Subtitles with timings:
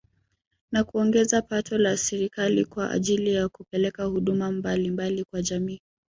[0.71, 5.81] Na kuongeza pato la serikali kwa ajili ya kupeleka huduma mbalimbali kwa jamii